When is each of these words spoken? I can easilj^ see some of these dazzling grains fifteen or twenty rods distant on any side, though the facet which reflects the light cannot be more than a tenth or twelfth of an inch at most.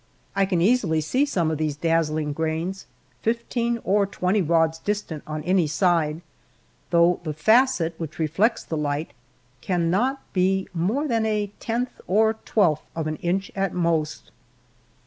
I 0.35 0.47
can 0.47 0.61
easilj^ 0.61 1.03
see 1.03 1.25
some 1.27 1.51
of 1.51 1.59
these 1.59 1.75
dazzling 1.77 2.33
grains 2.33 2.87
fifteen 3.21 3.77
or 3.83 4.07
twenty 4.07 4.41
rods 4.41 4.79
distant 4.79 5.21
on 5.27 5.43
any 5.43 5.67
side, 5.67 6.23
though 6.89 7.19
the 7.23 7.33
facet 7.35 7.93
which 7.99 8.17
reflects 8.17 8.63
the 8.63 8.77
light 8.77 9.11
cannot 9.61 10.19
be 10.33 10.67
more 10.73 11.07
than 11.07 11.27
a 11.27 11.51
tenth 11.59 12.01
or 12.07 12.33
twelfth 12.45 12.89
of 12.95 13.05
an 13.05 13.17
inch 13.17 13.51
at 13.55 13.75
most. 13.75 14.31